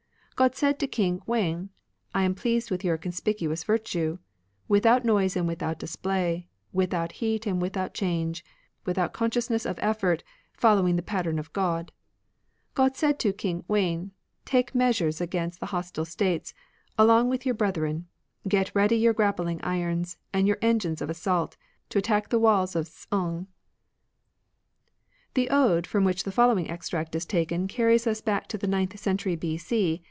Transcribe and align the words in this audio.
God 0.35 0.55
said 0.55 0.79
to 0.79 0.87
King 0.87 1.19
Wdn, 1.27 1.69
I 2.15 2.23
am 2.23 2.33
pleased 2.33 2.71
with 2.71 2.83
your 2.83 2.97
conspicuous 2.97 3.63
virtue, 3.63 4.17
Without 4.67 5.05
noise 5.05 5.35
and 5.35 5.47
without 5.47 5.77
display. 5.77 6.47
Without 6.73 7.11
heat 7.11 7.45
and 7.45 7.61
without 7.61 7.93
change, 7.93 8.43
Without 8.83 9.13
consciousness 9.13 9.67
of 9.67 9.77
effort, 9.83 10.23
Following 10.57 10.95
the 10.95 11.03
pattern 11.03 11.37
of 11.37 11.53
God. 11.53 11.91
God 12.73 12.95
said 12.97 13.19
to 13.19 13.33
King 13.33 13.65
Wen, 13.67 14.13
Take 14.43 14.73
measures 14.73 15.21
against 15.21 15.61
hostile 15.63 16.05
States, 16.05 16.55
Along 16.97 17.29
with 17.29 17.45
your 17.45 17.53
brethren. 17.53 18.07
Get 18.47 18.73
ready 18.73 18.99
yotir 18.99 19.13
grappling 19.13 19.61
irons. 19.63 20.17
And 20.33 20.47
your 20.47 20.57
engines 20.59 21.03
of 21.03 21.11
assault. 21.11 21.55
To 21.89 21.99
attack 21.99 22.29
the 22.29 22.39
walls 22.39 22.75
of 22.75 22.87
Ts'ung. 22.89 23.41
God 23.41 23.47
The 25.35 25.49
Ode 25.51 25.85
from 25.85 26.03
which 26.03 26.23
the 26.23 26.31
following 26.31 26.65
sends 26.65 26.69
Famine. 26.69 26.73
extract 26.73 27.15
is 27.15 27.27
taken 27.27 27.67
carries 27.67 28.07
us 28.07 28.21
back 28.21 28.47
to 28.47 28.57
the 28.57 28.65
ninth 28.65 28.99
century 28.99 29.35
B.C. 29.35 29.99